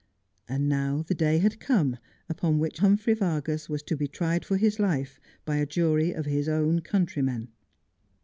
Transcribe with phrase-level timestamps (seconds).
[0.49, 1.97] And now the day had come
[2.27, 6.25] upon which Humphrey Vargas was to be tried for his life by a jury of
[6.25, 7.49] his own countrymen.